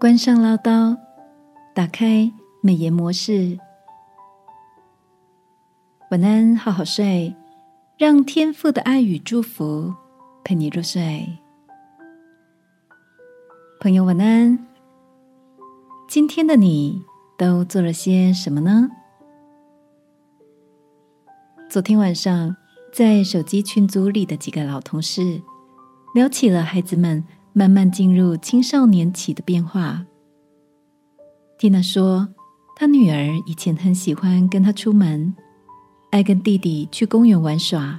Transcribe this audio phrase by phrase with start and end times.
[0.00, 0.96] 关上唠叨，
[1.74, 2.32] 打开
[2.62, 3.58] 美颜模式。
[6.12, 7.34] 晚安，好好睡，
[7.96, 9.92] 让天父的爱与祝福
[10.44, 11.26] 陪你入睡。
[13.80, 14.68] 朋友，晚安。
[16.08, 17.02] 今天的你
[17.36, 18.88] 都做了些什么呢？
[21.68, 22.56] 昨天晚上，
[22.92, 25.42] 在手机群组里的几个老同事
[26.14, 27.24] 聊起了孩子们
[27.58, 30.06] 慢慢进入青少年期的变化。
[31.58, 32.28] 蒂娜说，
[32.76, 35.34] 她女儿以前很喜欢跟她出门，
[36.12, 37.98] 爱跟弟弟去公园玩耍。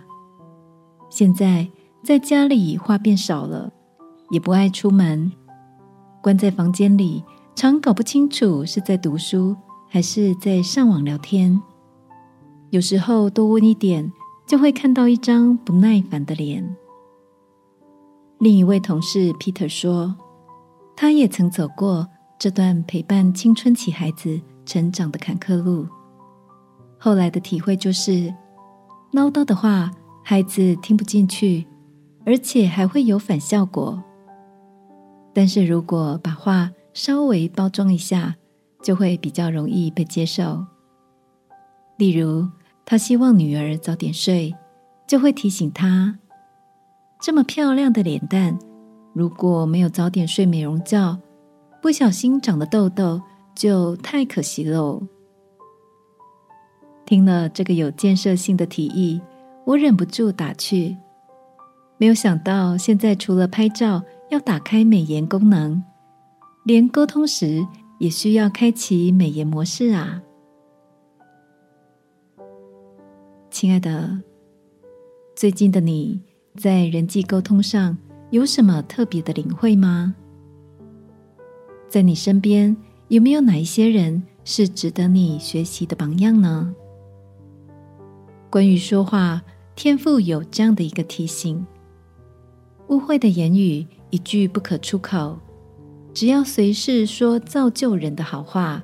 [1.09, 1.67] 现在
[2.01, 3.69] 在家里话变少了，
[4.29, 5.29] 也不爱出门，
[6.21, 7.21] 关在房间里，
[7.53, 9.53] 常搞不清楚是在读书
[9.89, 11.61] 还是在上网聊天。
[12.69, 14.09] 有时候多问一点，
[14.47, 16.77] 就会看到一张不耐烦的脸。
[18.39, 20.15] 另一位同事 Peter 说，
[20.95, 22.07] 他也曾走过
[22.39, 25.85] 这段陪伴青春期孩子成长的坎坷路。
[26.97, 28.33] 后来的体会就是，
[29.11, 29.91] 唠叨的话
[30.23, 31.67] 孩子听不进去，
[32.25, 34.01] 而且还会有反效果。
[35.33, 38.35] 但是如果把话稍微包装一下，
[38.81, 40.65] 就会比较容易被接受。
[41.97, 42.47] 例如，
[42.85, 44.55] 他希望女儿早点睡，
[45.05, 46.17] 就会提醒她：
[47.19, 48.57] 这么漂亮的脸蛋，
[49.13, 51.19] 如果没有早点睡美容觉，
[51.81, 53.21] 不小心长的痘痘
[53.53, 55.03] 就太可惜喽。
[57.05, 59.19] 听了这个有建设性的提议，
[59.65, 60.95] 我忍不住打趣：
[61.97, 65.83] 没有想到，现在除了拍照要打开美颜功能，
[66.63, 67.67] 连沟通时
[67.99, 70.21] 也需要开启美颜模式啊！
[73.51, 74.21] 亲爱的，
[75.35, 76.21] 最近的你
[76.57, 77.97] 在人际沟通上
[78.31, 80.15] 有什么特别的领会吗？
[81.87, 82.75] 在你身边
[83.07, 86.73] 有没有哪一些人是值得你学习的榜样呢？
[88.49, 89.41] 关于说话，
[89.75, 91.65] 天赋有这样的一个提醒：
[92.89, 95.39] 污秽的言语一句不可出口，
[96.13, 98.83] 只要随时说造就人的好话，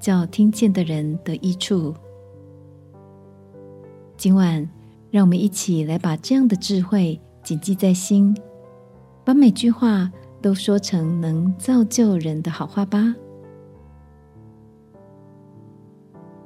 [0.00, 1.94] 叫听见的人得益处。
[4.16, 4.68] 今晚，
[5.14, 8.36] 让我们一起来把这样的智慧谨记在心，
[9.22, 10.10] 把每句话
[10.42, 13.14] 都说成能造就人的好话吧。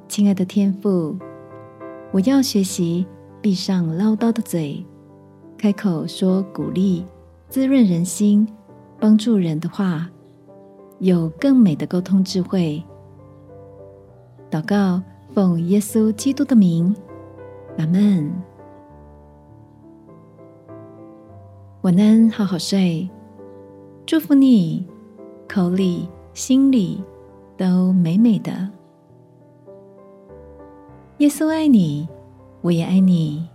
[0.07, 1.17] 亲爱的天父，
[2.11, 3.07] 我要学习
[3.41, 4.85] 闭上唠叨的嘴，
[5.57, 7.03] 开口说鼓励、
[7.49, 8.47] 滋润人心、
[8.99, 10.07] 帮助人的话，
[10.99, 12.83] 有更美的沟通智慧。
[14.51, 15.01] 祷告，
[15.33, 16.95] 奉耶稣基督的名。
[17.79, 18.31] 阿门。
[21.81, 23.09] 晚安，好好睡。
[24.05, 24.85] 祝福你，
[25.47, 27.01] 口里、心里
[27.55, 28.51] 都美美的。
[31.19, 32.05] 耶稣爱你，
[32.59, 33.47] 我也爱你。